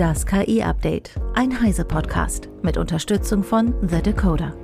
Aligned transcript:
Das 0.00 0.24
KI-Update, 0.24 1.10
ein 1.34 1.60
Heise-Podcast 1.60 2.48
mit 2.62 2.78
Unterstützung 2.78 3.42
von 3.42 3.74
The 3.86 4.00
Decoder. 4.00 4.56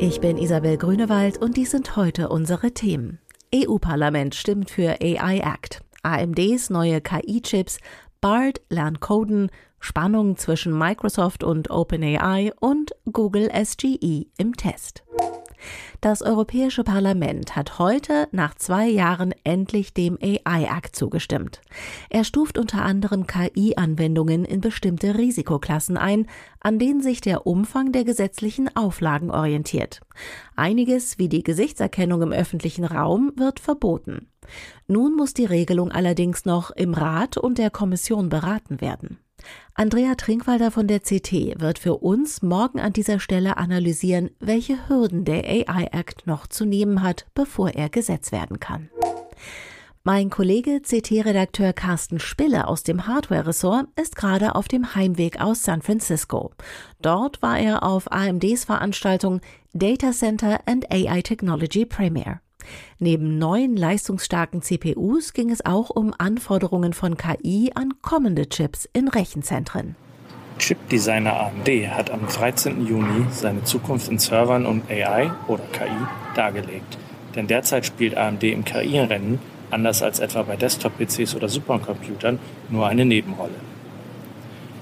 Ich 0.00 0.20
bin 0.20 0.36
Isabel 0.36 0.76
Grünewald 0.76 1.38
und 1.38 1.56
dies 1.56 1.70
sind 1.70 1.94
heute 1.94 2.28
unsere 2.28 2.72
Themen. 2.72 3.20
EU-Parlament 3.54 4.34
stimmt 4.34 4.68
für 4.70 5.00
AI 5.00 5.38
Act, 5.44 5.80
AMDs 6.02 6.70
neue 6.70 7.00
KI-Chips, 7.00 7.78
BARD 8.20 8.62
lernt 8.68 8.98
coden, 8.98 9.52
Spannung 9.78 10.36
zwischen 10.36 10.76
Microsoft 10.76 11.44
und 11.44 11.70
OpenAI 11.70 12.50
und 12.58 12.96
Google 13.12 13.48
SGE 13.64 14.26
im 14.38 14.56
Test. 14.56 15.04
Das 16.00 16.22
Europäische 16.22 16.84
Parlament 16.84 17.56
hat 17.56 17.78
heute 17.78 18.28
nach 18.32 18.54
zwei 18.54 18.86
Jahren 18.88 19.34
endlich 19.44 19.94
dem 19.94 20.18
AI-Act 20.22 20.94
zugestimmt. 20.94 21.60
Er 22.10 22.24
stuft 22.24 22.58
unter 22.58 22.82
anderem 22.82 23.26
KI-Anwendungen 23.26 24.44
in 24.44 24.60
bestimmte 24.60 25.16
Risikoklassen 25.16 25.96
ein, 25.96 26.26
an 26.60 26.78
denen 26.78 27.02
sich 27.02 27.20
der 27.20 27.46
Umfang 27.46 27.92
der 27.92 28.04
gesetzlichen 28.04 28.74
Auflagen 28.76 29.30
orientiert. 29.30 30.00
Einiges, 30.54 31.18
wie 31.18 31.28
die 31.28 31.42
Gesichtserkennung 31.42 32.22
im 32.22 32.32
öffentlichen 32.32 32.84
Raum, 32.84 33.32
wird 33.36 33.60
verboten. 33.60 34.28
Nun 34.86 35.16
muss 35.16 35.34
die 35.34 35.44
Regelung 35.44 35.90
allerdings 35.90 36.44
noch 36.44 36.70
im 36.70 36.94
Rat 36.94 37.36
und 37.36 37.58
der 37.58 37.70
Kommission 37.70 38.28
beraten 38.28 38.80
werden. 38.80 39.18
Andrea 39.74 40.14
Trinkwalder 40.14 40.70
von 40.70 40.86
der 40.86 41.00
CT 41.00 41.60
wird 41.60 41.78
für 41.78 41.96
uns 41.96 42.42
morgen 42.42 42.80
an 42.80 42.92
dieser 42.92 43.20
Stelle 43.20 43.56
analysieren, 43.56 44.30
welche 44.40 44.88
Hürden 44.88 45.24
der 45.24 45.44
AI 45.44 45.88
Act 45.92 46.26
noch 46.26 46.46
zu 46.46 46.64
nehmen 46.64 47.02
hat, 47.02 47.26
bevor 47.34 47.70
er 47.70 47.88
Gesetz 47.88 48.32
werden 48.32 48.58
kann. 48.60 48.88
Mein 50.02 50.30
Kollege 50.30 50.80
CT-Redakteur 50.82 51.72
Carsten 51.72 52.20
Spille 52.20 52.68
aus 52.68 52.84
dem 52.84 53.08
Hardware-Ressort 53.08 53.88
ist 54.00 54.14
gerade 54.14 54.54
auf 54.54 54.68
dem 54.68 54.94
Heimweg 54.94 55.40
aus 55.40 55.64
San 55.64 55.82
Francisco. 55.82 56.52
Dort 57.02 57.42
war 57.42 57.58
er 57.58 57.82
auf 57.82 58.12
AMDs 58.12 58.66
Veranstaltung 58.66 59.40
Data 59.72 60.12
Center 60.12 60.60
and 60.66 60.90
AI 60.92 61.22
Technology 61.22 61.84
Premier. 61.84 62.40
Neben 62.98 63.38
neuen 63.38 63.76
leistungsstarken 63.76 64.62
CPUs 64.62 65.32
ging 65.32 65.50
es 65.50 65.64
auch 65.64 65.90
um 65.90 66.14
Anforderungen 66.16 66.92
von 66.92 67.16
KI 67.16 67.70
an 67.74 67.94
kommende 68.02 68.48
Chips 68.48 68.88
in 68.92 69.08
Rechenzentren. 69.08 69.96
Chipdesigner 70.58 71.38
AMD 71.38 71.68
hat 71.90 72.10
am 72.10 72.26
13. 72.26 72.86
Juni 72.86 73.26
seine 73.30 73.64
Zukunft 73.64 74.08
in 74.08 74.18
Servern 74.18 74.64
und 74.64 74.90
AI 74.90 75.30
oder 75.48 75.64
KI 75.72 75.90
dargelegt. 76.34 76.96
Denn 77.34 77.46
derzeit 77.46 77.84
spielt 77.84 78.16
AMD 78.16 78.42
im 78.44 78.64
KI-Rennen, 78.64 79.38
anders 79.70 80.02
als 80.02 80.20
etwa 80.20 80.42
bei 80.42 80.56
Desktop-PCs 80.56 81.34
oder 81.34 81.48
Supercomputern, 81.48 82.38
nur 82.70 82.86
eine 82.86 83.04
Nebenrolle. 83.04 83.60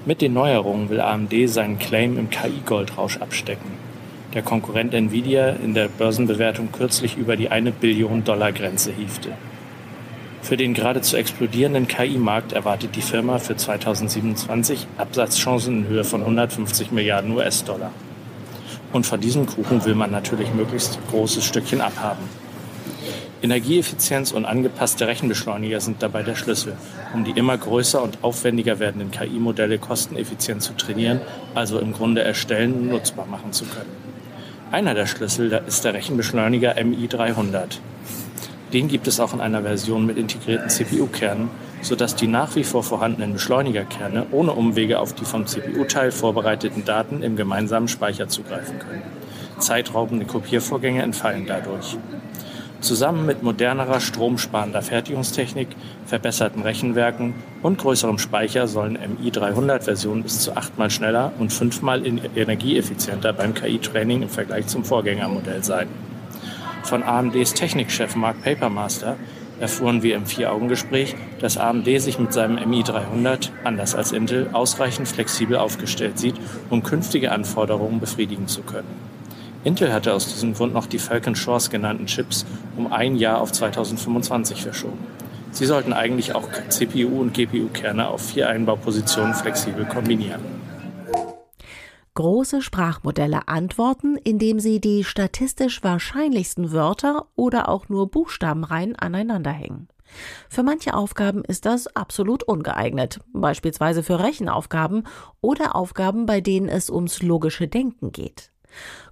Mit 0.05 0.21
den 0.21 0.33
Neuerungen 0.33 0.89
will 0.89 1.01
AMD 1.01 1.33
seinen 1.47 1.79
Claim 1.79 2.17
im 2.17 2.29
KI-Goldrausch 2.29 3.17
abstecken 3.17 3.84
der 4.35 4.43
Konkurrent 4.43 4.93
Nvidia 4.93 5.51
in 5.51 5.73
der 5.73 5.87
Börsenbewertung 5.87 6.71
kürzlich 6.73 7.17
über 7.17 7.37
die 7.37 7.49
eine 7.49 7.71
Billion 7.71 8.25
Dollar 8.25 8.51
Grenze 8.51 8.91
hiefte. 8.91 9.29
Für 10.41 10.57
den 10.57 10.73
geradezu 10.73 11.15
explodierenden 11.15 11.87
KI-Markt 11.87 12.51
erwartet 12.51 12.95
die 12.97 13.01
Firma 13.01 13.39
für 13.39 13.55
2027 13.55 14.87
Absatzchancen 14.97 15.79
in 15.79 15.87
Höhe 15.87 16.03
von 16.03 16.21
150 16.21 16.91
Milliarden 16.91 17.31
US-Dollar. 17.31 17.91
Und 18.91 19.05
von 19.05 19.21
diesem 19.21 19.45
Kuchen 19.45 19.83
will 19.85 19.95
man 19.95 20.11
natürlich 20.11 20.53
möglichst 20.53 20.99
großes 21.09 21.43
Stückchen 21.43 21.81
abhaben. 21.81 22.23
Energieeffizienz 23.41 24.33
und 24.33 24.45
angepasste 24.45 25.07
Rechenbeschleuniger 25.07 25.79
sind 25.79 26.03
dabei 26.03 26.23
der 26.23 26.35
Schlüssel, 26.35 26.73
um 27.13 27.23
die 27.23 27.31
immer 27.31 27.57
größer 27.57 28.01
und 28.01 28.19
aufwendiger 28.21 28.79
werdenden 28.79 29.11
KI-Modelle 29.11 29.79
kosteneffizient 29.79 30.61
zu 30.61 30.73
trainieren, 30.73 31.21
also 31.53 31.79
im 31.79 31.93
Grunde 31.93 32.21
erstellen 32.21 32.73
und 32.73 32.89
nutzbar 32.89 33.25
machen 33.27 33.53
zu 33.53 33.65
können. 33.65 34.04
Einer 34.71 34.95
der 34.95 35.05
Schlüssel 35.05 35.61
ist 35.67 35.85
der 35.85 35.93
Rechenbeschleuniger 35.93 36.75
MI300. 36.75 37.79
Den 38.73 38.87
gibt 38.87 39.07
es 39.07 39.19
auch 39.19 39.33
in 39.33 39.39
einer 39.39 39.61
Version 39.61 40.05
mit 40.05 40.17
integrierten 40.17 40.69
CPU-Kernen, 40.69 41.49
sodass 41.81 42.15
die 42.15 42.27
nach 42.27 42.55
wie 42.55 42.63
vor 42.63 42.83
vorhandenen 42.83 43.33
Beschleunigerkerne 43.33 44.25
ohne 44.31 44.53
Umwege 44.53 44.99
auf 44.99 45.13
die 45.13 45.23
vom 45.23 45.45
CPU-Teil 45.45 46.11
vorbereiteten 46.11 46.83
Daten 46.83 47.21
im 47.21 47.35
gemeinsamen 47.35 47.87
Speicher 47.87 48.27
zugreifen 48.27 48.79
können. 48.79 49.03
Zeitraubende 49.59 50.25
Kopiervorgänge 50.25 51.03
entfallen 51.03 51.45
dadurch. 51.45 51.97
Zusammen 52.85 53.25
mit 53.25 53.41
modernerer, 53.41 53.99
stromsparender 53.99 54.83
Fertigungstechnik, 54.83 55.69
verbesserten 56.05 56.61
Rechenwerken 56.61 57.33
und 57.63 57.79
größerem 57.79 58.19
Speicher 58.19 58.67
sollen 58.67 58.95
MI300-Versionen 58.95 60.21
bis 60.21 60.41
zu 60.41 60.55
achtmal 60.55 60.91
schneller 60.91 61.33
und 61.39 61.51
fünfmal 61.51 62.05
energieeffizienter 62.05 63.33
beim 63.33 63.55
KI-Training 63.55 64.21
im 64.21 64.29
Vergleich 64.29 64.67
zum 64.67 64.85
Vorgängermodell 64.85 65.63
sein. 65.63 65.87
Von 66.83 67.01
AMDs 67.01 67.55
Technikchef 67.55 68.15
Mark 68.15 68.43
Papermaster 68.43 69.15
erfuhren 69.59 70.03
wir 70.03 70.15
im 70.15 70.27
Vier-Augen-Gespräch, 70.27 71.15
dass 71.39 71.57
AMD 71.57 71.87
sich 71.99 72.19
mit 72.19 72.33
seinem 72.33 72.59
MI300, 72.59 73.49
anders 73.63 73.95
als 73.95 74.11
Intel, 74.11 74.51
ausreichend 74.53 75.07
flexibel 75.07 75.57
aufgestellt 75.57 76.19
sieht, 76.19 76.35
um 76.69 76.83
künftige 76.83 77.31
Anforderungen 77.31 77.99
befriedigen 77.99 78.47
zu 78.47 78.61
können. 78.61 79.14
Intel 79.65 79.91
hatte 79.91 80.13
aus 80.13 80.27
diesem 80.27 80.53
Grund 80.53 80.73
noch 80.73 80.85
die 80.85 80.99
Falcon 80.99 81.35
Shores 81.35 81.71
genannten 81.71 82.05
Chips 82.05 82.45
um 82.77 82.93
ein 82.93 83.15
Jahr 83.15 83.41
auf 83.41 83.51
2025 83.51 84.61
verschoben. 84.61 84.99
Sie 85.49 85.65
sollten 85.65 85.91
eigentlich 85.91 86.35
auch 86.35 86.47
CPU- 86.69 87.19
und 87.19 87.33
GPU-Kerne 87.33 88.07
auf 88.07 88.21
vier 88.21 88.47
Einbaupositionen 88.47 89.33
flexibel 89.33 89.85
kombinieren. 89.85 90.41
Große 92.13 92.61
Sprachmodelle 92.61 93.47
antworten, 93.47 94.17
indem 94.17 94.59
sie 94.59 94.79
die 94.79 95.03
statistisch 95.03 95.83
wahrscheinlichsten 95.83 96.71
Wörter 96.71 97.25
oder 97.35 97.67
auch 97.67 97.89
nur 97.89 98.11
Buchstabenreihen 98.11 98.95
aneinanderhängen. 98.95 99.87
Für 100.47 100.61
manche 100.61 100.93
Aufgaben 100.93 101.43
ist 101.43 101.65
das 101.65 101.87
absolut 101.95 102.43
ungeeignet, 102.43 103.19
beispielsweise 103.33 104.03
für 104.03 104.19
Rechenaufgaben 104.19 105.05
oder 105.41 105.75
Aufgaben, 105.75 106.27
bei 106.27 106.39
denen 106.39 106.69
es 106.69 106.91
ums 106.91 107.23
logische 107.23 107.67
Denken 107.67 108.11
geht. 108.11 108.51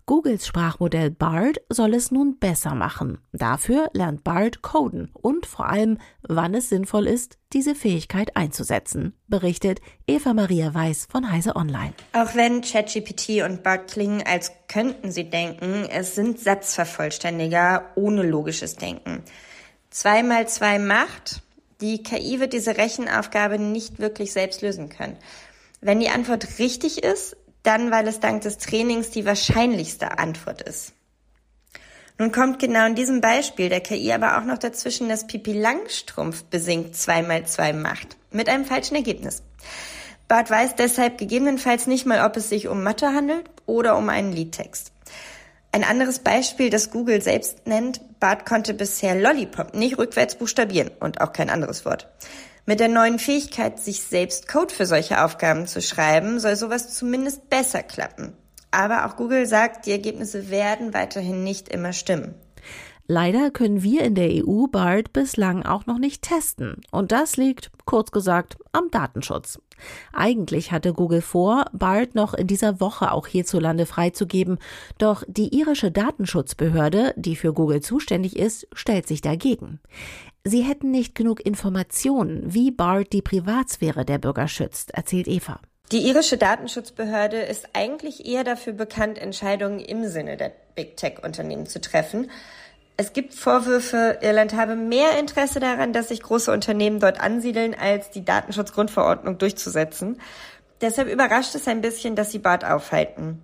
Googles 0.06 0.46
Sprachmodell 0.46 1.12
BARD 1.12 1.62
soll 1.70 1.94
es 1.94 2.12
nun 2.12 2.38
besser 2.38 2.76
machen. 2.76 3.20
Dafür 3.32 3.90
lernt 3.94 4.24
BARD 4.24 4.62
coden 4.62 5.10
und 5.14 5.46
vor 5.46 5.70
allem, 5.70 5.98
wann 6.24 6.54
es 6.54 6.68
sinnvoll 6.68 7.08
ist, 7.08 7.38
diese 7.54 7.74
Fähigkeit 7.74 8.36
einzusetzen, 8.36 9.14
berichtet 9.28 9.80
Eva 10.06 10.34
Maria 10.34 10.74
Weiß 10.74 11.08
von 11.10 11.32
Heise 11.32 11.56
Online. 11.56 11.94
Auch 12.12 12.36
wenn 12.36 12.62
ChatGPT 12.62 13.44
und 13.44 13.64
BARD 13.64 13.90
klingen, 13.90 14.24
als 14.26 14.52
könnten 14.68 15.12
sie 15.12 15.30
denken, 15.30 15.88
es 15.90 16.16
sind 16.16 16.40
Satzvervollständiger 16.40 17.92
ohne 17.96 18.24
logisches 18.24 18.76
Denken. 18.76 19.24
Zwei 19.90 20.24
mal 20.24 20.48
zwei 20.48 20.80
macht. 20.80 21.44
Die 21.80 22.04
KI 22.04 22.40
wird 22.40 22.54
diese 22.54 22.78
Rechenaufgabe 22.78 23.60
nicht 23.60 24.00
wirklich 24.00 24.34
selbst 24.34 24.62
lösen 24.62 24.90
können. 24.90 25.18
Wenn 25.80 26.00
die 26.00 26.10
Antwort 26.10 26.60
richtig 26.60 27.04
ist, 27.04 27.38
dann 27.64 27.92
weil 27.92 28.08
es 28.08 28.20
dank 28.20 28.42
des 28.42 28.58
Trainings 28.58 29.10
die 29.10 29.26
wahrscheinlichste 29.26 30.20
Antwort 30.20 30.62
ist. 30.62 30.94
Nun 32.20 32.32
kommt 32.32 32.60
genau 32.60 32.86
in 32.86 32.96
diesem 32.96 33.22
Beispiel 33.22 33.70
der 33.70 33.82
KI 33.82 34.14
aber 34.14 34.38
auch 34.38 34.44
noch 34.44 34.60
dazwischen, 34.60 35.10
dass 35.10 35.26
Pipi 35.26 35.54
Langstrumpf 35.54 36.44
besingt 36.44 36.96
2 36.96 37.24
mal 37.24 37.46
2 37.46 37.74
macht. 37.74 38.18
Mit 38.32 38.50
einem 38.50 38.66
falschen 38.66 38.96
Ergebnis. 38.96 39.42
Bart 40.28 40.50
weiß 40.50 40.76
deshalb 40.76 41.18
gegebenenfalls 41.18 41.88
nicht 41.88 42.06
mal, 42.06 42.26
ob 42.26 42.38
es 42.38 42.50
sich 42.50 42.68
um 42.68 42.84
Mathe 42.84 43.08
handelt 43.08 43.50
oder 43.66 43.98
um 43.98 44.10
einen 44.10 44.32
Liedtext. 44.32 44.92
Ein 45.72 45.84
anderes 45.84 46.20
Beispiel, 46.20 46.70
das 46.70 46.92
Google 46.92 47.22
selbst 47.22 47.66
nennt, 47.66 48.00
Bart 48.20 48.46
konnte 48.46 48.76
bisher 48.76 49.16
Lollipop 49.16 49.74
nicht 49.74 49.98
rückwärts 49.98 50.36
buchstabieren 50.36 50.92
und 51.00 51.20
auch 51.20 51.34
kein 51.34 51.50
anderes 51.50 51.84
Wort. 51.84 52.08
Mit 52.66 52.80
der 52.80 52.88
neuen 52.88 53.20
Fähigkeit, 53.20 53.80
sich 53.80 54.04
selbst 54.04 54.48
Code 54.48 54.74
für 54.74 54.86
solche 54.86 55.24
Aufgaben 55.24 55.68
zu 55.68 55.82
schreiben, 55.82 56.40
soll 56.40 56.56
sowas 56.56 56.94
zumindest 56.94 57.50
besser 57.50 57.84
klappen. 57.84 58.38
Aber 58.72 59.06
auch 59.06 59.18
Google 59.18 59.46
sagt, 59.46 59.86
die 59.86 59.92
Ergebnisse 59.92 60.50
werden 60.50 60.94
weiterhin 60.94 61.44
nicht 61.44 61.68
immer 61.68 61.92
stimmen. 61.92 62.36
Leider 63.06 63.52
können 63.52 63.84
wir 63.84 64.04
in 64.04 64.16
der 64.16 64.30
EU 64.30 64.68
BART 64.68 65.12
bislang 65.12 65.64
auch 65.64 65.86
noch 65.86 65.98
nicht 65.98 66.22
testen. 66.22 66.78
Und 66.90 67.12
das 67.12 67.36
liegt, 67.36 67.70
kurz 67.84 68.12
gesagt, 68.12 68.56
am 68.72 68.90
Datenschutz. 68.92 69.60
Eigentlich 70.14 70.72
hatte 70.72 70.94
Google 70.94 71.22
vor, 71.22 71.66
BART 71.74 72.16
noch 72.16 72.34
in 72.34 72.48
dieser 72.48 72.80
Woche 72.80 73.12
auch 73.12 73.28
hierzulande 73.28 73.86
freizugeben. 73.86 74.58
Doch 75.00 75.26
die 75.28 75.54
irische 75.54 75.92
Datenschutzbehörde, 75.92 77.14
die 77.18 77.36
für 77.36 77.52
Google 77.52 77.82
zuständig 77.82 78.38
ist, 78.38 78.68
stellt 78.72 79.06
sich 79.06 79.20
dagegen. 79.20 79.82
Sie 80.46 80.62
hätten 80.62 80.92
nicht 80.92 81.16
genug 81.16 81.46
Informationen, 81.46 82.54
wie 82.54 82.70
BART 82.70 83.14
die 83.14 83.22
Privatsphäre 83.22 84.04
der 84.04 84.18
Bürger 84.18 84.50
schützt, 84.50 84.94
erzählt 84.94 85.30
Eva. 85.30 85.62
Die 85.94 86.06
irische 86.06 86.38
Datenschutzbehörde 86.38 87.38
ist 87.38 87.70
eigentlich 87.72 88.26
eher 88.26 88.44
dafür 88.44 88.74
bekannt, 88.74 89.18
Entscheidungen 89.18 89.80
im 89.80 90.06
Sinne 90.06 90.36
der 90.36 90.52
Big 90.76 90.98
Tech 90.98 91.24
Unternehmen 91.24 91.66
zu 91.66 91.80
treffen. 91.80 92.30
Es 92.98 93.14
gibt 93.14 93.34
Vorwürfe, 93.34 94.20
Irland 94.22 94.54
habe 94.54 94.76
mehr 94.76 95.18
Interesse 95.18 95.62
daran, 95.62 95.94
dass 95.94 96.10
sich 96.10 96.22
große 96.22 96.52
Unternehmen 96.52 97.00
dort 97.00 97.22
ansiedeln, 97.22 97.74
als 97.74 98.12
die 98.12 98.26
Datenschutzgrundverordnung 98.26 99.38
durchzusetzen. 99.38 100.20
Deshalb 100.82 101.08
überrascht 101.08 101.56
es 101.56 101.70
ein 101.70 101.80
bisschen, 101.80 102.18
dass 102.18 102.32
sie 102.32 102.40
Bart 102.40 102.66
aufhalten. 102.66 103.42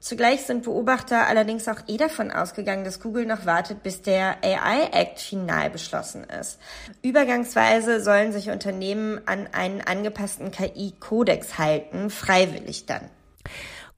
Zugleich 0.00 0.42
sind 0.42 0.62
Beobachter 0.62 1.26
allerdings 1.26 1.66
auch 1.66 1.80
eh 1.88 1.96
davon 1.96 2.30
ausgegangen, 2.30 2.84
dass 2.84 3.00
Google 3.00 3.26
noch 3.26 3.46
wartet, 3.46 3.82
bis 3.82 4.00
der 4.00 4.36
AI 4.44 4.88
Act 4.92 5.18
final 5.18 5.70
beschlossen 5.70 6.24
ist. 6.24 6.58
Übergangsweise 7.02 8.00
sollen 8.00 8.32
sich 8.32 8.50
Unternehmen 8.50 9.20
an 9.26 9.48
einen 9.52 9.80
angepassten 9.80 10.52
KI-Kodex 10.52 11.58
halten, 11.58 12.10
freiwillig 12.10 12.86
dann. 12.86 13.10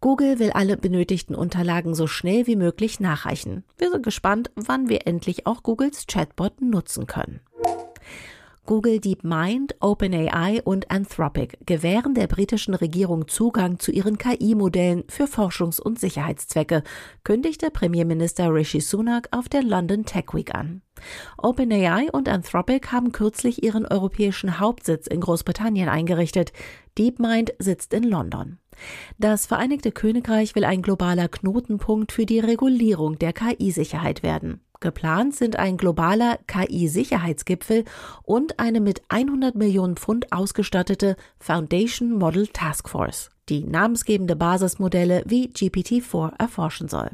Google 0.00 0.38
will 0.38 0.50
alle 0.52 0.79
benötigten 0.79 1.35
Unterlagen 1.35 1.94
so 1.94 2.06
schnell 2.06 2.46
wie 2.46 2.56
möglich 2.56 3.00
nachreichen. 3.00 3.64
Wir 3.76 3.91
sind 3.91 4.03
gespannt, 4.03 4.50
wann 4.55 4.88
wir 4.88 5.06
endlich 5.06 5.46
auch 5.46 5.62
Googles 5.62 6.06
Chatbot 6.06 6.62
nutzen 6.62 7.06
können. 7.06 7.41
Google 8.66 9.00
DeepMind, 9.00 9.74
OpenAI 9.80 10.62
und 10.62 10.90
Anthropic 10.90 11.56
gewähren 11.66 12.14
der 12.14 12.26
britischen 12.26 12.74
Regierung 12.74 13.26
Zugang 13.26 13.78
zu 13.78 13.90
ihren 13.90 14.18
KI-Modellen 14.18 15.04
für 15.08 15.24
Forschungs- 15.24 15.80
und 15.80 15.98
Sicherheitszwecke, 15.98 16.82
kündigte 17.24 17.70
Premierminister 17.70 18.52
Rishi 18.54 18.80
Sunak 18.80 19.28
auf 19.32 19.48
der 19.48 19.62
London 19.62 20.04
Tech 20.04 20.26
Week 20.32 20.54
an. 20.54 20.82
OpenAI 21.38 22.08
und 22.12 22.29
Anthropic 22.29 22.88
haben 22.93 23.12
kürzlich 23.12 23.62
ihren 23.62 23.87
europäischen 23.87 24.58
Hauptsitz 24.61 25.06
in 25.06 25.20
Großbritannien 25.20 25.88
eingerichtet. 25.88 26.52
DeepMind 26.99 27.55
sitzt 27.58 27.94
in 27.94 28.05
London. 28.05 28.58
Das 29.19 29.47
Vereinigte 29.47 29.93
Königreich 29.93 30.55
will 30.55 30.64
ein 30.64 30.82
globaler 30.82 31.29
Knotenpunkt 31.29 32.12
für 32.12 32.26
die 32.26 32.41
Regulierung 32.41 33.19
der 33.19 33.32
KI-Sicherheit 33.32 34.23
werden. 34.23 34.61
Geplant 34.81 35.35
sind 35.37 35.56
ein 35.56 35.76
globaler 35.76 36.38
KI-Sicherheitsgipfel 36.47 37.85
und 38.23 38.58
eine 38.58 38.81
mit 38.81 39.03
100 39.11 39.55
Millionen 39.55 39.96
Pfund 39.96 40.32
ausgestattete 40.32 41.17
Foundation 41.38 42.12
Model 42.12 42.46
Task 42.46 42.88
Force, 42.88 43.29
die 43.50 43.64
namensgebende 43.64 44.37
Basismodelle 44.37 45.23
wie 45.26 45.49
GPT-4 45.49 46.32
erforschen 46.38 46.88
soll. 46.88 47.11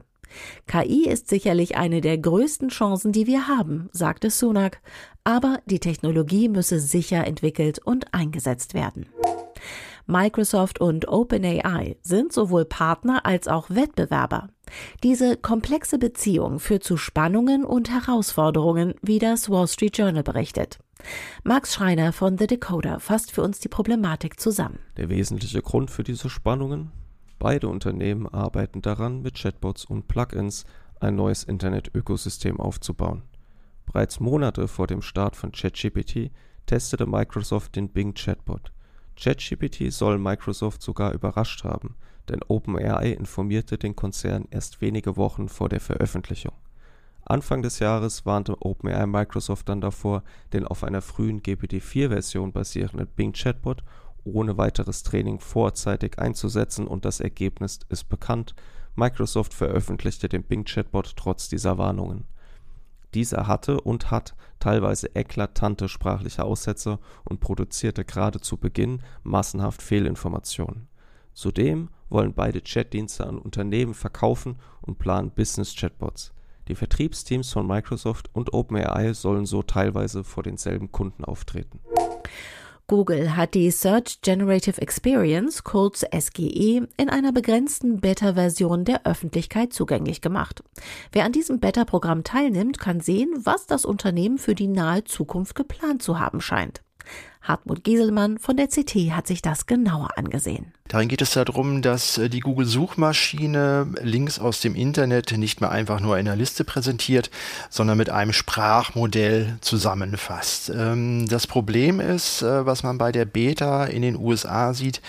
KI 0.67 1.09
ist 1.09 1.29
sicherlich 1.29 1.77
eine 1.77 2.01
der 2.01 2.19
größten 2.19 2.69
Chancen, 2.69 3.13
die 3.13 3.27
wir 3.27 3.49
haben, 3.49 3.89
sagte 3.93 4.31
Sunak, 4.31 4.81
aber 5.25 5.61
die 5.67 5.81
Technologie 5.81 6.49
müsse 6.49 6.81
sicher 6.81 7.27
entwickelt 7.27 7.79
und 7.85 8.13
eingesetzt 8.15 8.75
werden. 8.75 9.07
Microsoft 10.07 10.81
und 10.81 11.09
OpenAI 11.09 11.97
sind 12.03 12.33
sowohl 12.33 12.65
Partner 12.65 13.27
als 13.27 13.49
auch 13.49 13.71
Wettbewerber. 13.71 14.49
Diese 15.03 15.37
komplexe 15.37 15.99
Beziehung 15.99 16.61
führt 16.61 16.85
zu 16.85 16.97
Spannungen 16.97 17.65
und 17.65 17.91
Herausforderungen, 17.91 18.95
wie 19.03 19.19
das 19.19 19.51
Wall 19.51 19.67
Street 19.67 19.99
Journal 19.99 20.23
berichtet. 20.23 20.79
Max 21.43 21.75
Schreiner 21.75 22.13
von 22.13 22.39
The 22.39 22.47
Decoder 22.47 23.01
fasst 23.01 23.33
für 23.33 23.43
uns 23.43 23.59
die 23.59 23.69
Problematik 23.69 24.39
zusammen. 24.41 24.79
Der 24.97 25.09
wesentliche 25.09 25.61
Grund 25.61 25.91
für 25.91 26.05
diese 26.05 26.31
Spannungen? 26.31 26.93
Beide 27.39 27.69
Unternehmen 27.69 28.27
arbeiten 28.27 28.83
daran, 28.83 29.23
mit 29.23 29.35
Chatbots 29.35 29.85
und 29.85 30.09
Plugins 30.09 30.65
ein 31.01 31.17
neues 31.17 31.45
Internet-Ökosystem 31.45 32.59
aufzubauen. 32.59 33.23
Bereits 33.85 34.21
Monate 34.21 34.69
vor 34.69 34.87
dem 34.87 35.03
Start 35.03 35.37
von 35.37 35.53
ChatGPT 35.53 36.31
testete 36.67 37.07
Microsoft 37.07 37.77
den 37.77 37.89
Bing 37.89 38.15
Chatbot. 38.15 38.73
ChatGPT 39.17 39.93
soll 39.93 40.19
Microsoft 40.19 40.83
sogar 40.83 41.13
überrascht 41.13 41.65
haben, 41.65 41.97
denn 42.29 42.41
OpenAI 42.49 43.13
informierte 43.13 43.79
den 43.79 43.95
Konzern 43.95 44.47
erst 44.51 44.81
wenige 44.81 45.17
Wochen 45.17 45.49
vor 45.49 45.69
der 45.69 45.81
Veröffentlichung. 45.81 46.53
Anfang 47.25 47.63
des 47.63 47.81
Jahres 47.81 48.25
warnte 48.25 48.57
OpenAI 48.61 49.07
Microsoft 49.07 49.69
dann 49.69 49.81
davor, 49.81 50.23
den 50.53 50.65
auf 50.67 50.85
einer 50.85 51.03
frühen 51.03 51.43
GPT-4-Version 51.43 52.53
basierenden 52.53 53.09
Bing 53.09 53.33
Chatbot 53.33 53.83
ohne 54.27 54.59
weiteres 54.59 55.03
Training 55.03 55.41
vorzeitig 55.41 56.19
einzusetzen 56.19 56.87
und 56.87 57.05
das 57.05 57.21
Ergebnis 57.21 57.81
ist 57.89 58.09
bekannt. 58.09 58.55
Microsoft 58.95 59.55
veröffentlichte 59.55 60.29
den 60.29 60.43
Bing 60.43 60.65
Chatbot 60.65 61.17
trotz 61.17 61.49
dieser 61.49 61.79
Warnungen. 61.79 62.25
Dieser 63.15 63.47
hatte 63.47 63.81
und 63.81 64.11
hat 64.11 64.35
teilweise 64.59 65.15
eklatante 65.15 65.89
sprachliche 65.89 66.45
Aussätze 66.45 66.99
und 67.25 67.41
produzierte 67.41 68.05
gerade 68.05 68.41
zu 68.41 68.57
Beginn 68.57 69.01
massenhaft 69.23 69.81
Fehlinformationen. 69.81 70.89
Zudem 71.33 71.91
wollen 72.09 72.35
beide 72.35 72.61
Chatdienste 72.63 73.27
an 73.27 73.39
Unternehmen 73.39 73.95
verkaufen 73.95 74.57
und 74.81 74.99
planen 74.99 75.31
Business-Chatbots. 75.31 76.33
Die 76.69 76.75
Vertriebsteams 76.75 77.53
von 77.53 77.67
Microsoft 77.67 78.29
und 78.35 78.53
OpenAI 78.53 79.13
sollen 79.15 79.47
so 79.47 79.63
teilweise 79.63 80.25
vor 80.25 80.43
denselben 80.43 80.91
Kunden 80.91 81.25
auftreten. 81.25 81.81
Google 82.89 83.35
hat 83.35 83.55
die 83.55 83.73
Search 83.73 84.21
Generative 84.23 84.81
Experience, 84.81 85.65
kurz 85.65 86.05
SGE, 86.17 86.87
in 86.97 87.11
einer 87.11 87.33
begrenzten 87.33 88.01
Beta-Version 88.01 88.85
der 88.85 89.05
Öffentlichkeit 89.05 89.73
zugänglich 89.73 90.21
gemacht. 90.21 90.63
Wer 91.11 91.25
an 91.25 91.33
diesem 91.33 91.59
Beta-Programm 91.59 92.23
teilnimmt, 92.23 92.79
kann 92.79 93.01
sehen, 93.01 93.31
was 93.39 93.67
das 93.67 93.85
Unternehmen 93.85 94.39
für 94.39 94.55
die 94.55 94.69
nahe 94.69 95.03
Zukunft 95.03 95.57
geplant 95.57 96.01
zu 96.01 96.21
haben 96.21 96.41
scheint. 96.41 96.83
Hartmut 97.47 97.85
Gieselmann 97.85 98.39
von 98.39 98.57
der 98.57 98.69
CT 98.69 99.13
hat 99.13 99.27
sich 99.27 99.41
das 99.43 99.67
genauer 99.67 100.11
angesehen. 100.17 100.73
Darin 100.89 101.09
geht 101.09 101.23
es 101.23 101.33
darum, 101.33 101.83
dass 101.83 102.17
äh, 102.17 102.29
die 102.29 102.41
Google-Suchmaschine 102.41 103.89
Links 104.03 104.39
aus 104.39 104.61
dem 104.61 104.77
Internet 104.77 105.37
nicht 105.37 105.61
mehr 105.61 105.71
einfach 105.71 106.01
nur 106.01 106.17
in 106.19 106.29
einer 106.29 106.37
Liste 106.37 106.65
präsentiert, 106.65 107.31
sondern 107.71 107.99
mit 107.99 108.11
einem 108.11 108.33
Sprachmodell 108.33 109.59
zusammenfasst. 109.61 110.71
Ähm, 110.71 111.27
das 111.29 111.47
Problem 111.47 111.99
ist, 111.99 112.43
äh, 112.43 112.67
was 112.67 112.85
man 112.85 112.99
bei 112.99 113.11
der 113.11 113.25
Beta 113.25 113.85
in 113.85 114.03
den 114.03 114.17
USA 114.17 114.75
sieht, 114.75 115.01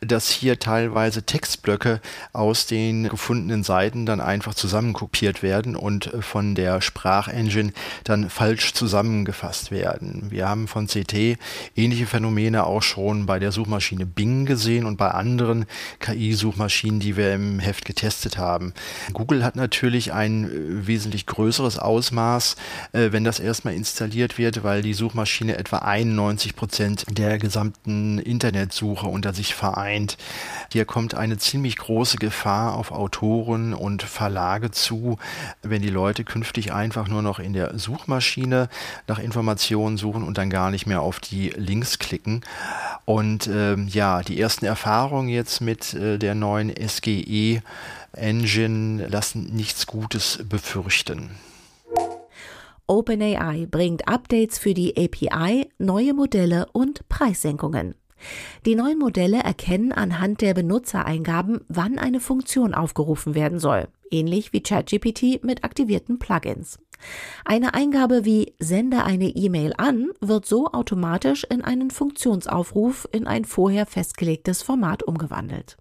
dass 0.00 0.30
hier 0.30 0.60
teilweise 0.60 1.24
Textblöcke 1.24 2.00
aus 2.32 2.66
den 2.66 3.08
gefundenen 3.08 3.64
Seiten 3.64 4.06
dann 4.06 4.20
einfach 4.20 4.54
zusammenkopiert 4.54 5.42
werden 5.42 5.74
und 5.74 6.12
von 6.20 6.54
der 6.54 6.80
Sprachengine 6.80 7.72
dann 8.04 8.30
falsch 8.30 8.72
zusammengefasst 8.72 9.72
werden. 9.72 10.30
Wir 10.30 10.48
haben 10.48 10.68
von 10.68 10.86
CT 10.86 11.38
ähnliche 11.84 12.06
Phänomene 12.06 12.64
auch 12.64 12.82
schon 12.82 13.26
bei 13.26 13.38
der 13.38 13.52
Suchmaschine 13.52 14.06
Bing 14.06 14.46
gesehen 14.46 14.86
und 14.86 14.96
bei 14.96 15.10
anderen 15.10 15.66
KI-Suchmaschinen, 16.00 16.98
die 16.98 17.16
wir 17.16 17.34
im 17.34 17.58
Heft 17.58 17.84
getestet 17.84 18.38
haben. 18.38 18.72
Google 19.12 19.44
hat 19.44 19.54
natürlich 19.54 20.12
ein 20.14 20.44
äh, 20.44 20.86
wesentlich 20.86 21.26
größeres 21.26 21.78
Ausmaß, 21.78 22.56
äh, 22.92 23.12
wenn 23.12 23.24
das 23.24 23.38
erstmal 23.38 23.74
installiert 23.74 24.38
wird, 24.38 24.64
weil 24.64 24.80
die 24.80 24.94
Suchmaschine 24.94 25.58
etwa 25.58 25.78
91 25.78 26.56
Prozent 26.56 27.04
der 27.10 27.38
gesamten 27.38 28.18
Internetsuche 28.18 29.06
unter 29.06 29.34
sich 29.34 29.54
vereint. 29.54 30.16
Hier 30.72 30.86
kommt 30.86 31.14
eine 31.14 31.36
ziemlich 31.36 31.76
große 31.76 32.16
Gefahr 32.16 32.74
auf 32.74 32.92
Autoren 32.92 33.74
und 33.74 34.02
Verlage 34.02 34.70
zu, 34.70 35.18
wenn 35.62 35.82
die 35.82 35.90
Leute 35.90 36.24
künftig 36.24 36.72
einfach 36.72 37.08
nur 37.08 37.20
noch 37.20 37.38
in 37.38 37.52
der 37.52 37.78
Suchmaschine 37.78 38.68
nach 39.06 39.18
Informationen 39.18 39.98
suchen 39.98 40.22
und 40.22 40.38
dann 40.38 40.48
gar 40.48 40.70
nicht 40.70 40.86
mehr 40.86 41.02
auf 41.02 41.20
die 41.20 41.50
Links 41.50 41.73
klicken. 41.82 42.42
Und 43.04 43.48
ähm, 43.48 43.88
ja, 43.88 44.22
die 44.22 44.40
ersten 44.40 44.64
Erfahrungen 44.64 45.28
jetzt 45.28 45.60
mit 45.60 45.94
äh, 45.94 46.18
der 46.18 46.34
neuen 46.34 46.72
SGE 46.76 47.62
Engine 48.12 49.06
lassen 49.08 49.54
nichts 49.54 49.86
Gutes 49.86 50.40
befürchten. 50.48 51.30
OpenAI 52.86 53.66
bringt 53.70 54.08
Updates 54.08 54.58
für 54.58 54.74
die 54.74 54.94
API, 54.96 55.70
neue 55.78 56.12
Modelle 56.12 56.66
und 56.72 57.08
Preissenkungen. 57.08 57.94
Die 58.66 58.74
neuen 58.74 58.98
Modelle 58.98 59.38
erkennen 59.38 59.92
anhand 59.92 60.40
der 60.40 60.54
Benutzereingaben, 60.54 61.60
wann 61.68 61.98
eine 61.98 62.20
Funktion 62.20 62.74
aufgerufen 62.74 63.34
werden 63.34 63.58
soll, 63.58 63.88
ähnlich 64.14 64.52
wie 64.52 64.62
ChatGPT 64.62 65.44
mit 65.44 65.64
aktivierten 65.64 66.18
Plugins. 66.18 66.78
Eine 67.44 67.74
Eingabe 67.74 68.24
wie 68.24 68.54
Sende 68.58 69.04
eine 69.04 69.26
E-Mail 69.28 69.74
an 69.76 70.10
wird 70.20 70.46
so 70.46 70.68
automatisch 70.68 71.44
in 71.44 71.62
einen 71.62 71.90
Funktionsaufruf 71.90 73.08
in 73.12 73.26
ein 73.26 73.44
vorher 73.44 73.86
festgelegtes 73.86 74.62
Format 74.62 75.02
umgewandelt. 75.02 75.76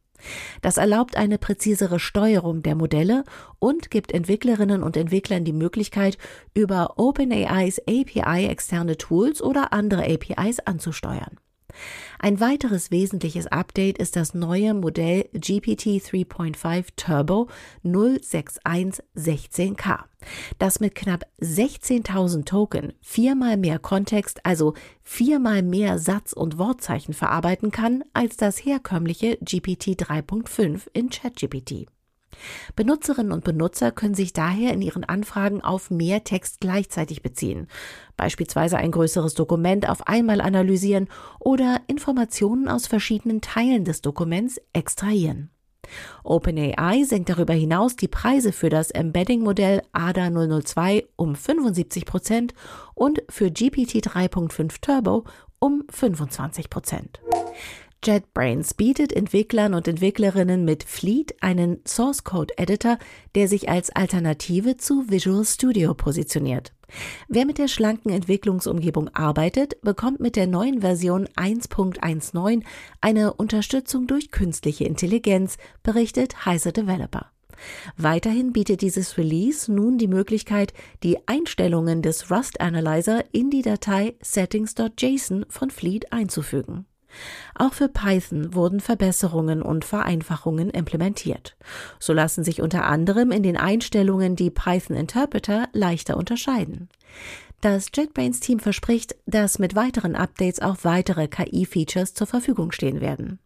Das 0.62 0.78
erlaubt 0.78 1.18
eine 1.18 1.38
präzisere 1.38 2.00
Steuerung 2.00 2.64
der 2.64 2.76
Modelle 2.76 3.24
und 3.60 3.92
gibt 3.92 4.12
Entwicklerinnen 4.12 4.82
und 4.82 4.98
Entwicklern 4.98 5.44
die 5.44 5.54
Möglichkeit, 5.54 6.18
über 6.54 6.94
OpenAIs 6.98 7.80
API 7.80 8.48
externe 8.48 8.98
Tools 8.98 9.42
oder 9.42 9.74
andere 9.74 10.04
APIs 10.04 10.60
anzusteuern. 10.60 11.38
Ein 12.20 12.40
weiteres 12.40 12.92
wesentliches 12.92 13.48
Update 13.48 13.98
ist 13.98 14.16
das 14.16 14.34
neue 14.34 14.74
Modell 14.74 15.26
GPT 15.34 16.02
3.5 16.02 16.88
Turbo 16.96 17.50
06116K, 17.84 20.00
das 20.60 20.80
mit 20.80 20.96
knapp 20.96 21.26
16.000 21.42 22.46
Token 22.46 22.94
viermal 23.02 23.58
mehr 23.58 23.80
Kontext, 23.80 24.46
also 24.46 24.74
viermal 25.02 25.64
mehr 25.64 26.00
Satz- 26.00 26.34
und 26.34 26.58
Wortzeichen 26.58 27.14
verarbeiten 27.14 27.72
kann 27.72 28.04
als 28.14 28.38
das 28.38 28.64
herkömmliche 28.64 29.38
GPT 29.38 30.02
3.5 30.02 30.88
in 30.94 31.10
ChatGPT. 31.10 31.88
Benutzerinnen 32.76 33.32
und 33.32 33.44
Benutzer 33.44 33.92
können 33.92 34.16
sich 34.16 34.34
daher 34.34 34.74
in 34.74 34.82
ihren 34.82 35.04
Anfragen 35.04 35.62
auf 35.62 35.90
mehr 35.90 36.24
Text 36.24 36.60
gleichzeitig 36.62 37.22
beziehen, 37.22 37.68
beispielsweise 38.18 38.78
ein 38.78 38.92
größeres 38.92 39.34
Dokument 39.34 39.90
auf 39.90 40.08
einmal 40.08 40.42
analysieren 40.42 41.08
oder 41.40 41.82
Informationen 41.88 42.68
aus 42.68 42.88
verschiedenen 42.88 43.42
Teilen 43.42 43.86
des 43.86 44.02
Dokuments 44.02 44.60
extrahieren. 44.74 45.50
OpenAI 46.24 47.04
senkt 47.04 47.30
darüber 47.30 47.54
hinaus 47.54 47.96
die 47.96 48.08
Preise 48.08 48.52
für 48.52 48.70
das 48.70 48.92
Embedding-Modell 48.92 49.82
ADA 49.92 50.30
002 50.62 51.06
um 51.16 51.36
75 51.36 52.06
Prozent 52.06 52.54
und 52.96 53.22
für 53.30 53.52
GPT 53.52 54.06
3.5 54.06 54.76
Turbo 54.82 55.26
um 55.60 55.84
25 55.90 56.70
Prozent. 56.70 57.22
JetBrains 58.04 58.74
bietet 58.74 59.14
Entwicklern 59.14 59.74
und 59.74 59.88
Entwicklerinnen 59.88 60.66
mit 60.66 60.84
Fleet 60.84 61.42
einen 61.42 61.80
Source 61.88 62.26
Code 62.26 62.54
Editor, 62.58 62.98
der 63.36 63.48
sich 63.48 63.70
als 63.70 63.92
Alternative 63.92 64.76
zu 64.76 65.10
Visual 65.10 65.46
Studio 65.46 65.94
positioniert. 65.94 66.74
Wer 67.30 67.46
mit 67.46 67.58
der 67.58 67.70
schlanken 67.70 68.12
Entwicklungsumgebung 68.12 69.08
arbeitet, 69.10 69.82
bekommt 69.82 70.20
mit 70.20 70.36
der 70.36 70.48
neuen 70.48 70.82
Version 70.82 71.28
1.19 71.38 72.64
eine 73.00 73.34
Unterstützung 73.34 74.06
durch 74.06 74.32
künstliche 74.32 74.84
Intelligenz, 74.84 75.58
berichtet 75.82 76.46
Heise 76.46 76.74
Developer. 76.74 77.32
Weiterhin 77.96 78.52
bietet 78.52 78.82
dieses 78.82 79.18
Release 79.18 79.72
nun 79.72 79.98
die 79.98 80.08
Möglichkeit, 80.08 80.74
die 81.04 81.26
Einstellungen 81.28 82.02
des 82.02 82.30
Rust 82.30 82.60
Analyzer 82.60 83.24
in 83.32 83.50
die 83.50 83.62
Datei 83.62 84.16
settings.json 84.22 85.46
von 85.48 85.70
Fleet 85.70 86.12
einzufügen. 86.12 86.86
Auch 87.56 87.74
für 87.74 87.88
Python 87.88 88.54
wurden 88.54 88.80
Verbesserungen 88.80 89.62
und 89.62 89.86
Vereinfachungen 89.86 90.70
implementiert. 90.70 91.56
So 92.00 92.14
lassen 92.14 92.44
sich 92.44 92.62
unter 92.62 92.86
anderem 92.86 93.32
in 93.32 93.44
den 93.44 93.58
Einstellungen 93.58 94.36
die 94.36 94.50
Python 94.50 94.96
Interpreter 94.96 95.70
leichter 95.74 96.18
unterscheiden. 96.18 96.90
Das 97.64 97.92
JetBrains-Team 97.96 98.60
verspricht, 98.60 99.16
dass 99.26 99.58
mit 99.58 99.74
weiteren 99.74 100.18
Updates 100.18 100.62
auch 100.62 100.80
weitere 100.82 101.30
KI-Features 101.30 102.14
zur 102.14 102.28
Verfügung 102.28 102.74
stehen 102.74 103.00
werden. 103.00 103.40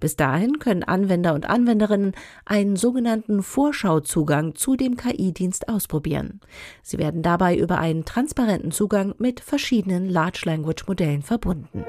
Bis 0.00 0.16
dahin 0.16 0.58
können 0.58 0.82
Anwender 0.82 1.34
und 1.34 1.48
Anwenderinnen 1.48 2.16
einen 2.44 2.74
sogenannten 2.74 3.44
Vorschauzugang 3.44 4.56
zu 4.56 4.74
dem 4.74 4.96
KI-Dienst 4.96 5.68
ausprobieren. 5.68 6.40
Sie 6.82 6.98
werden 6.98 7.22
dabei 7.22 7.56
über 7.56 7.78
einen 7.78 8.04
transparenten 8.04 8.72
Zugang 8.72 9.14
mit 9.18 9.38
verschiedenen 9.38 10.08
Large 10.08 10.42
Language 10.46 10.88
Modellen 10.88 11.22
verbunden. 11.22 11.84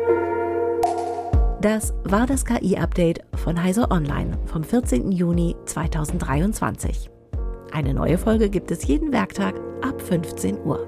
Das 1.61 1.93
war 2.05 2.25
das 2.25 2.43
KI-Update 2.43 3.19
von 3.35 3.61
Heise 3.61 3.91
Online 3.91 4.35
vom 4.47 4.63
14. 4.63 5.11
Juni 5.11 5.55
2023. 5.65 7.11
Eine 7.71 7.93
neue 7.93 8.17
Folge 8.17 8.49
gibt 8.49 8.71
es 8.71 8.87
jeden 8.87 9.13
Werktag 9.13 9.53
ab 9.83 10.01
15 10.01 10.57
Uhr. 10.65 10.79